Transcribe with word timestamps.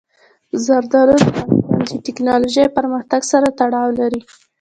زردالو 0.65 1.15
د 1.19 1.21
افغانستان 1.23 1.99
د 1.99 2.03
تکنالوژۍ 2.07 2.65
پرمختګ 2.77 3.21
سره 3.31 3.47
تړاو 3.59 3.89
لري. 3.99 4.21